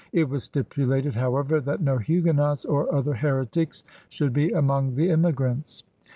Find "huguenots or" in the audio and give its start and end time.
1.99-2.91